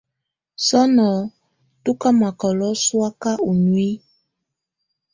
Sɔnɔ 0.67 1.07
tú 1.83 1.91
ká 2.01 2.09
makɔlɔ 2.19 2.69
sɔ̀áka 2.85 3.31
ú 3.47 3.51
nuiyi. 3.63 3.95